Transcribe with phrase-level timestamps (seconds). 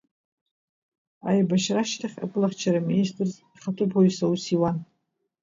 [1.29, 4.77] Аибашь-ра ашьҭахь Атәылахьчара аминистр ихаҭыԥуаҩс аус иуан.